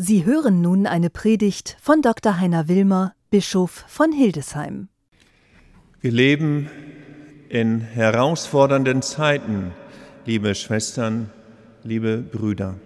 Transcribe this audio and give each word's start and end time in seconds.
Sie 0.00 0.24
hören 0.24 0.60
nun 0.60 0.86
eine 0.86 1.10
Predigt 1.10 1.76
von 1.82 2.02
Dr. 2.02 2.38
Heiner 2.38 2.68
Wilmer, 2.68 3.14
Bischof 3.30 3.84
von 3.88 4.12
Hildesheim. 4.12 4.86
Wir 6.00 6.12
leben 6.12 6.70
in 7.48 7.80
herausfordernden 7.80 9.02
Zeiten, 9.02 9.72
liebe 10.24 10.54
Schwestern, 10.54 11.30
liebe 11.82 12.18
Brüder. 12.18 12.76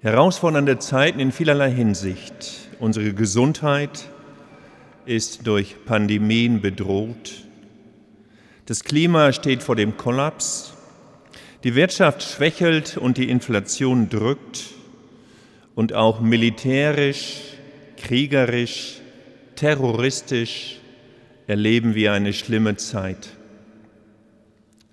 Herausfordernde 0.00 0.78
Zeiten 0.78 1.20
in 1.20 1.32
vielerlei 1.32 1.70
Hinsicht. 1.70 2.70
Unsere 2.78 3.12
Gesundheit 3.12 4.08
ist 5.04 5.46
durch 5.46 5.84
Pandemien 5.84 6.62
bedroht. 6.62 7.44
Das 8.64 8.84
Klima 8.84 9.34
steht 9.34 9.62
vor 9.62 9.76
dem 9.76 9.98
Kollaps. 9.98 10.72
Die 11.62 11.74
Wirtschaft 11.74 12.22
schwächelt 12.22 12.96
und 12.96 13.18
die 13.18 13.28
Inflation 13.28 14.08
drückt 14.08 14.75
und 15.76 15.92
auch 15.92 16.20
militärisch, 16.20 17.42
kriegerisch, 17.98 19.00
terroristisch 19.54 20.80
erleben 21.46 21.94
wir 21.94 22.12
eine 22.12 22.32
schlimme 22.32 22.76
Zeit. 22.76 23.28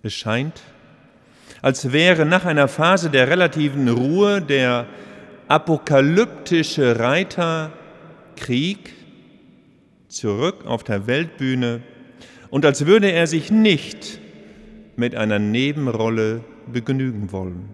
Es 0.04 0.14
scheint, 0.14 0.62
als 1.62 1.94
wäre 1.94 2.26
nach 2.26 2.46
einer 2.46 2.68
Phase 2.68 3.10
der 3.10 3.30
relativen 3.30 3.88
Ruhe 3.88 4.42
der 4.42 4.86
apokalyptische 5.48 7.00
Reiter 7.00 7.72
Krieg 8.36 8.94
zurück 10.10 10.66
auf 10.66 10.84
der 10.84 11.08
Weltbühne 11.08 11.82
und 12.50 12.66
als 12.66 12.86
würde 12.86 13.10
er 13.10 13.26
sich 13.28 13.52
nicht 13.52 14.20
mit 14.98 15.16
einer 15.16 15.40
Nebenrolle 15.40 16.44
begnügen 16.68 17.32
wollen. 17.32 17.70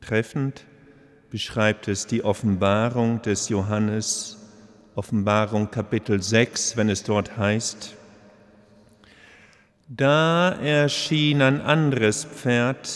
Treffend 0.00 0.64
beschreibt 1.30 1.86
es 1.86 2.08
die 2.08 2.24
Offenbarung 2.24 3.22
des 3.22 3.48
Johannes, 3.48 4.36
Offenbarung 4.96 5.70
Kapitel 5.70 6.20
6, 6.20 6.76
wenn 6.76 6.88
es 6.88 7.04
dort 7.04 7.36
heißt, 7.36 7.94
da 9.88 10.50
erschien 10.50 11.40
ein 11.40 11.60
anderes 11.60 12.24
Pferd, 12.24 12.90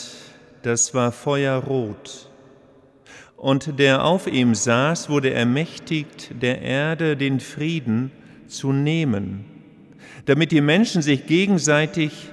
das 0.63 0.93
war 0.93 1.13
feuerrot, 1.13 2.29
und 3.37 3.79
der 3.79 4.03
auf 4.03 4.27
ihm 4.27 4.53
saß, 4.53 5.09
wurde 5.09 5.33
ermächtigt, 5.33 6.41
der 6.41 6.61
Erde 6.61 7.15
den 7.15 7.39
Frieden 7.39 8.11
zu 8.47 8.73
nehmen, 8.73 9.45
damit 10.25 10.51
die 10.51 10.61
Menschen 10.61 11.01
sich 11.01 11.25
gegenseitig 11.25 12.29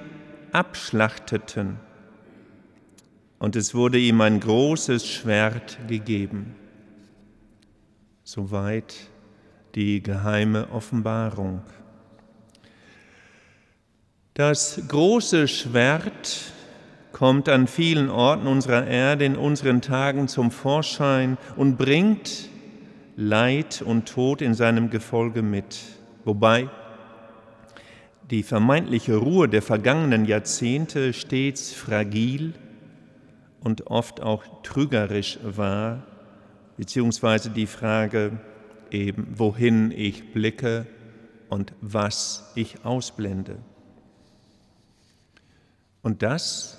abschlachteten 0.51 1.77
und 3.43 3.57
es 3.57 3.75
wurde 3.75 3.97
ihm 3.97 4.21
ein 4.21 4.39
großes 4.39 5.05
Schwert 5.05 5.77
gegeben. 5.89 6.55
Soweit 8.23 8.95
die 9.75 10.01
geheime 10.01 10.69
Offenbarung. 10.71 11.61
Das 14.33 14.81
große 14.87 15.49
Schwert 15.49 16.53
kommt 17.11 17.49
an 17.49 17.67
vielen 17.67 18.09
Orten 18.09 18.47
unserer 18.47 18.87
Erde 18.87 19.25
in 19.25 19.35
unseren 19.35 19.81
Tagen 19.81 20.29
zum 20.29 20.49
Vorschein 20.49 21.37
und 21.57 21.77
bringt 21.77 22.47
Leid 23.17 23.81
und 23.81 24.07
Tod 24.07 24.41
in 24.41 24.53
seinem 24.53 24.89
Gefolge 24.89 25.41
mit. 25.41 25.79
Wobei 26.23 26.69
die 28.31 28.43
vermeintliche 28.43 29.17
Ruhe 29.17 29.49
der 29.49 29.61
vergangenen 29.61 30.23
Jahrzehnte 30.23 31.11
stets 31.11 31.73
fragil 31.73 32.53
und 33.63 33.87
oft 33.87 34.21
auch 34.21 34.43
trügerisch 34.63 35.39
war, 35.43 36.03
beziehungsweise 36.77 37.49
die 37.49 37.67
Frage 37.67 38.39
eben, 38.91 39.27
wohin 39.35 39.91
ich 39.91 40.33
blicke 40.33 40.85
und 41.49 41.73
was 41.81 42.51
ich 42.55 42.83
ausblende. 42.83 43.57
Und 46.01 46.21
das, 46.21 46.77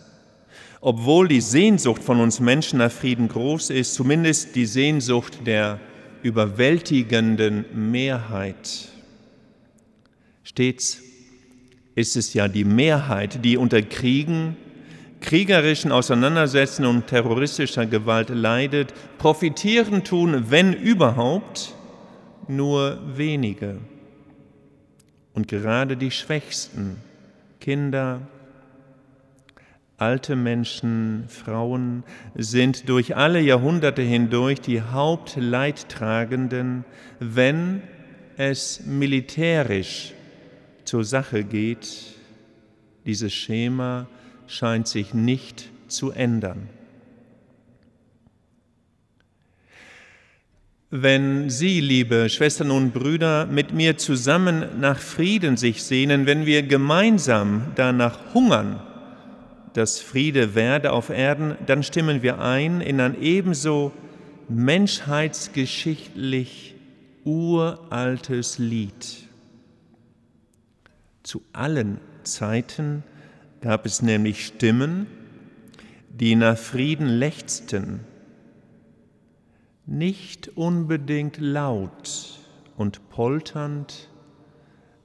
obwohl 0.81 1.29
die 1.29 1.41
Sehnsucht 1.41 2.03
von 2.03 2.21
uns 2.21 2.41
Menschen 2.41 2.79
nach 2.79 2.93
Frieden 2.93 3.29
groß 3.29 3.71
ist, 3.71 3.95
zumindest 3.95 4.55
die 4.55 4.67
Sehnsucht 4.67 5.47
der 5.47 5.81
überwältigenden 6.23 7.65
Mehrheit. 7.91 8.89
Stets 10.43 11.01
ist 11.95 12.17
es 12.17 12.35
ja 12.35 12.49
die 12.49 12.65
Mehrheit, 12.65 13.45
die 13.45 13.57
unter 13.57 13.81
Kriegen, 13.81 14.57
kriegerischen 15.25 15.91
Auseinandersetzungen 15.91 16.91
und 16.91 17.07
terroristischer 17.07 17.87
Gewalt 17.87 18.29
leidet, 18.29 18.93
profitieren 19.17 20.05
tun, 20.05 20.51
wenn 20.51 20.75
überhaupt, 20.75 21.75
nur 22.47 22.99
wenige. 23.17 23.79
Und 25.33 25.49
gerade 25.49 25.97
die 25.97 26.11
Schwächsten, 26.11 26.99
Kinder, 27.59 28.21
alte 29.97 30.37
Menschen, 30.37 31.25
Frauen, 31.29 32.05
sind 32.35 32.91
durch 32.91 33.17
alle 33.17 33.41
Jahrhunderte 33.41 34.03
hindurch 34.03 34.61
die 34.61 34.83
Hauptleidtragenden, 34.83 36.85
wenn 37.19 37.81
es 38.37 38.85
militärisch 38.85 40.13
zur 40.85 41.03
Sache 41.03 41.45
geht, 41.45 41.89
dieses 43.07 43.33
Schema 43.33 44.07
scheint 44.47 44.89
sich 44.89 45.15
nicht 45.15 45.71
zu 45.89 46.11
ändern. 46.11 46.69
Wenn 50.91 51.49
Sie, 51.51 51.81
liebe 51.81 52.29
Schwestern 52.29 52.71
und 52.71 52.93
Brüder, 52.93 53.47
mit 53.47 53.73
mir 53.73 53.97
zusammen 53.99 54.79
nach 54.79 55.01
Frieden 55.01 55.57
sich 55.57 55.83
sehnen, 55.83 56.27
wenn 56.27 56.47
wir 56.47 56.63
gemeinsam 56.63 57.73
danach 57.75 58.33
hungern, 58.33 58.81
dass 59.73 60.01
Friede 60.01 60.55
werde 60.55 60.93
auf 60.93 61.11
Erden, 61.11 61.57
dann 61.67 61.83
stimmen 61.83 62.23
wir 62.23 62.39
ein 62.39 62.81
in 62.81 63.01
ein 63.01 63.21
ebenso 63.21 63.91
menschheitsgeschichtlich 64.49 66.77
uraltes 67.25 68.59
Lied. 68.59 69.27
Zu 71.25 71.43
allen 71.53 71.99
Zeiten 72.23 73.03
gab 73.65 73.87
es 73.87 74.03
nämlich 74.03 74.45
Stimmen, 74.45 75.07
die 76.11 76.37
nach 76.37 76.59
Frieden 76.59 77.07
lechzten, 77.07 78.01
nicht 79.87 80.49
unbedingt 80.55 81.39
laut 81.39 82.41
und 82.77 83.09
polternd, 83.09 84.11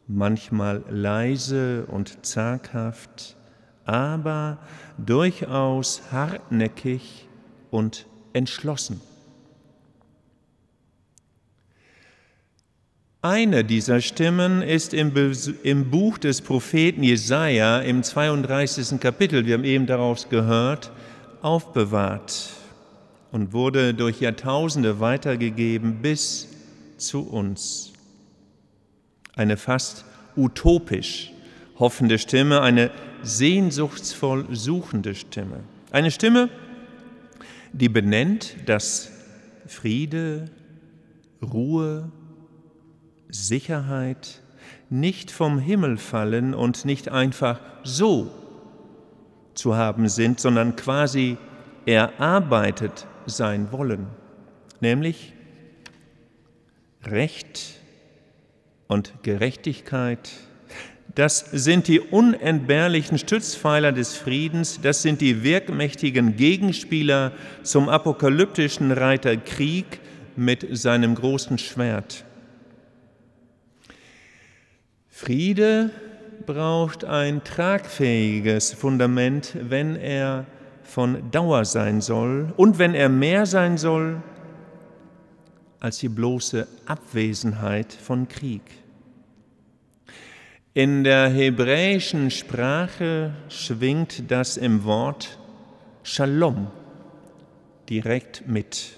manchmal 0.07 0.83
leise 0.89 1.85
und 1.85 2.25
zaghaft, 2.25 3.37
aber 3.85 4.57
durchaus 4.97 6.11
hartnäckig 6.11 7.29
und 7.71 8.07
entschlossen. 8.33 8.99
Eine 13.21 13.65
dieser 13.65 13.99
Stimmen 13.99 14.61
ist 14.61 14.93
im, 14.93 15.11
im, 15.63 15.91
Buch 15.91 16.17
des 16.17 16.39
Propheten 16.39 17.03
Jesaja 17.03 17.79
im 17.79 18.01
32. 18.01 18.97
Kapitel, 19.01 19.45
wir 19.45 19.55
haben 19.55 19.65
eben 19.65 19.87
daraus 19.87 20.29
gehört, 20.29 20.89
aufbewahrt 21.41 22.51
und 23.33 23.51
wurde 23.51 23.93
durch 23.93 24.21
Jahrtausende 24.21 25.01
weitergegeben 25.01 25.97
bis 26.01 26.47
zu 26.95 27.27
uns. 27.27 27.91
Eine 29.35 29.57
fast 29.57 30.05
utopisch 30.37 31.33
hoffende 31.77 32.19
Stimme, 32.19 32.61
eine 32.61 32.89
sehnsuchtsvoll 33.21 34.45
suchende 34.55 35.13
Stimme. 35.13 35.59
Eine 35.91 36.11
Stimme, 36.11 36.47
die 37.73 37.89
benennt, 37.89 38.55
dass 38.65 39.11
Friede, 39.67 40.45
Ruhe, 41.41 42.13
Sicherheit 43.29 44.41
nicht 44.89 45.31
vom 45.31 45.59
Himmel 45.59 45.97
fallen 45.97 46.53
und 46.53 46.85
nicht 46.85 47.09
einfach 47.09 47.59
so 47.83 48.31
zu 49.53 49.75
haben 49.75 50.09
sind, 50.09 50.39
sondern 50.39 50.75
quasi 50.75 51.37
erarbeitet 51.85 53.07
sein 53.25 53.71
wollen, 53.71 54.07
nämlich 54.79 55.33
Recht 57.03 57.75
und 58.87 59.13
Gerechtigkeit. 59.23 60.29
Das 61.15 61.39
sind 61.39 61.87
die 61.87 61.99
unentbehrlichen 61.99 63.17
Stützpfeiler 63.17 63.91
des 63.91 64.15
Friedens, 64.15 64.79
das 64.81 65.01
sind 65.01 65.21
die 65.21 65.43
wirkmächtigen 65.43 66.35
Gegenspieler 66.35 67.31
zum 67.63 67.89
apokalyptischen 67.89 68.91
Reiter 68.91 69.35
Krieg 69.37 69.99
mit 70.35 70.65
seinem 70.71 71.15
großen 71.15 71.57
Schwert. 71.57 72.25
Friede 75.21 75.89
braucht 76.45 77.03
ein 77.03 77.43
tragfähiges 77.43 78.71
Fundament, 78.71 79.53
wenn 79.59 79.97
er 79.97 80.45
von 80.83 81.29
Dauer 81.29 81.65
sein 81.65 81.99
soll 81.99 82.53
und 82.55 82.79
wenn 82.79 82.93
er 82.95 83.09
mehr 83.09 83.45
sein 83.45 83.77
soll 83.77 84.23
als 85.81 85.97
die 85.97 86.07
bloße 86.07 86.65
Abwesenheit 86.85 87.91
von 87.91 88.29
Krieg. 88.29 88.61
In 90.73 91.03
der 91.03 91.27
hebräischen 91.27 92.31
Sprache 92.31 93.33
schwingt 93.49 94.31
das 94.31 94.55
im 94.55 94.85
Wort 94.85 95.37
Shalom 96.01 96.67
direkt 97.89 98.47
mit. 98.47 98.91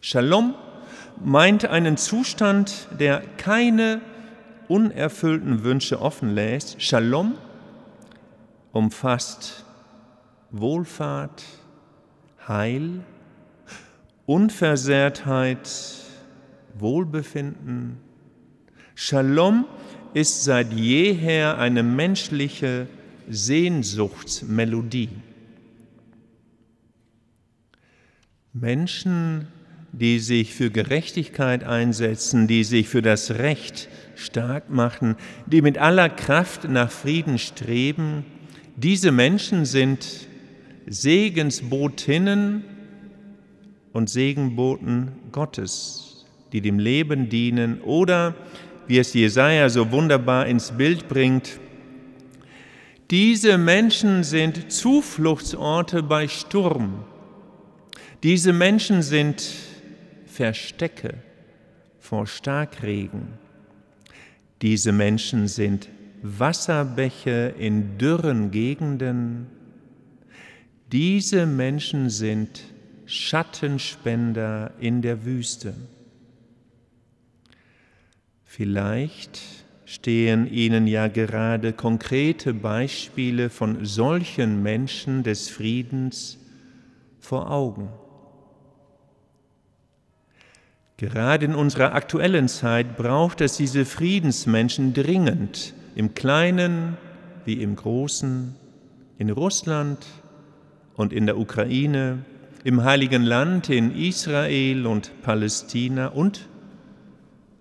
Shalom 0.00 0.54
meint 1.20 1.64
einen 1.64 1.96
Zustand, 1.96 2.86
der 3.00 3.22
keine 3.38 4.00
unerfüllten 4.68 5.64
Wünsche 5.64 6.00
offen 6.00 6.34
lässt. 6.34 6.80
Shalom 6.82 7.34
umfasst 8.72 9.64
Wohlfahrt, 10.50 11.44
Heil, 12.46 13.00
Unversehrtheit, 14.26 15.68
Wohlbefinden. 16.78 17.98
Shalom 18.94 19.66
ist 20.14 20.44
seit 20.44 20.72
jeher 20.72 21.58
eine 21.58 21.82
menschliche 21.82 22.86
Sehnsuchtsmelodie. 23.28 25.10
Menschen, 28.52 29.48
die 29.98 30.18
sich 30.18 30.54
für 30.54 30.70
Gerechtigkeit 30.70 31.64
einsetzen, 31.64 32.46
die 32.46 32.64
sich 32.64 32.86
für 32.86 33.00
das 33.00 33.30
Recht 33.30 33.88
stark 34.14 34.68
machen, 34.68 35.16
die 35.46 35.62
mit 35.62 35.78
aller 35.78 36.10
Kraft 36.10 36.68
nach 36.68 36.90
Frieden 36.90 37.38
streben, 37.38 38.26
diese 38.76 39.10
Menschen 39.10 39.64
sind 39.64 40.06
Segensbotinnen 40.86 42.62
und 43.94 44.10
Segenboten 44.10 45.12
Gottes, 45.32 46.26
die 46.52 46.60
dem 46.60 46.78
Leben 46.78 47.30
dienen 47.30 47.80
oder, 47.80 48.34
wie 48.86 48.98
es 48.98 49.14
Jesaja 49.14 49.70
so 49.70 49.90
wunderbar 49.92 50.46
ins 50.46 50.72
Bild 50.72 51.08
bringt, 51.08 51.58
diese 53.10 53.56
Menschen 53.56 54.24
sind 54.24 54.70
Zufluchtsorte 54.70 56.02
bei 56.02 56.28
Sturm. 56.28 57.04
Diese 58.22 58.52
Menschen 58.52 59.00
sind 59.00 59.42
Verstecke 60.36 61.14
vor 61.98 62.26
Starkregen. 62.26 63.28
Diese 64.60 64.92
Menschen 64.92 65.48
sind 65.48 65.88
Wasserbäche 66.20 67.54
in 67.58 67.96
dürren 67.96 68.50
Gegenden. 68.50 69.46
Diese 70.92 71.46
Menschen 71.46 72.10
sind 72.10 72.64
Schattenspender 73.06 74.72
in 74.78 75.00
der 75.00 75.24
Wüste. 75.24 75.72
Vielleicht 78.44 79.40
stehen 79.86 80.52
Ihnen 80.52 80.86
ja 80.86 81.08
gerade 81.08 81.72
konkrete 81.72 82.52
Beispiele 82.52 83.48
von 83.48 83.86
solchen 83.86 84.62
Menschen 84.62 85.22
des 85.22 85.48
Friedens 85.48 86.36
vor 87.20 87.50
Augen. 87.50 87.88
Gerade 90.98 91.44
in 91.44 91.54
unserer 91.54 91.94
aktuellen 91.94 92.48
Zeit 92.48 92.96
braucht 92.96 93.42
es 93.42 93.58
diese 93.58 93.84
Friedensmenschen 93.84 94.94
dringend, 94.94 95.74
im 95.94 96.14
Kleinen 96.14 96.96
wie 97.44 97.62
im 97.62 97.76
Großen, 97.76 98.54
in 99.18 99.30
Russland 99.30 100.06
und 100.94 101.12
in 101.12 101.26
der 101.26 101.38
Ukraine, 101.38 102.24
im 102.64 102.82
heiligen 102.82 103.22
Land, 103.22 103.68
in 103.68 103.94
Israel 103.94 104.86
und 104.86 105.22
Palästina 105.22 106.08
und 106.08 106.48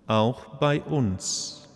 auch 0.08 0.58
bei 0.58 0.82
uns. 0.82 1.68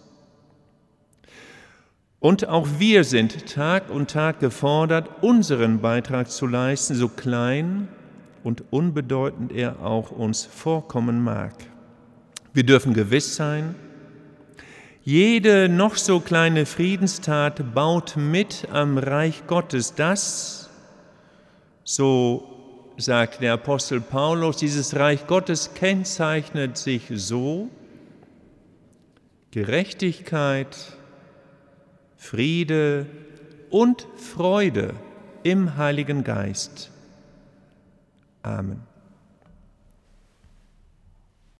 Und 2.19 2.47
auch 2.47 2.67
wir 2.79 3.03
sind 3.03 3.47
Tag 3.47 3.89
und 3.89 4.11
Tag 4.11 4.39
gefordert, 4.39 5.09
unseren 5.21 5.81
Beitrag 5.81 6.31
zu 6.31 6.47
leisten, 6.47 6.95
so 6.95 7.09
klein 7.09 7.89
und 8.43 8.63
unbedeutend 8.71 9.51
er 9.51 9.81
auch 9.81 10.11
uns 10.11 10.45
vorkommen 10.45 11.23
mag. 11.23 11.53
Wir 12.53 12.63
dürfen 12.63 12.93
gewiss 12.93 13.35
sein, 13.35 13.75
jede 15.03 15.69
noch 15.69 15.95
so 15.95 16.19
kleine 16.19 16.65
Friedenstat 16.65 17.73
baut 17.73 18.15
mit 18.17 18.67
am 18.71 18.97
Reich 18.97 19.47
Gottes. 19.47 19.95
Das, 19.95 20.69
so 21.83 22.93
sagt 22.97 23.41
der 23.41 23.53
Apostel 23.53 24.01
Paulus, 24.01 24.57
dieses 24.57 24.95
Reich 24.95 25.25
Gottes 25.25 25.73
kennzeichnet 25.73 26.77
sich 26.77 27.03
so, 27.13 27.69
Gerechtigkeit, 29.51 30.77
Friede 32.17 33.07
und 33.71 34.05
Freude 34.15 34.93
im 35.43 35.77
Heiligen 35.77 36.23
Geist. 36.23 36.91
Amen. 38.49 38.88